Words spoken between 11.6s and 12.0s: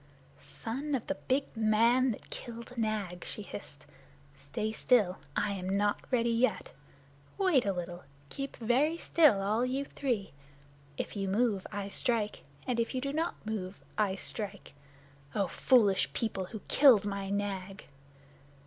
I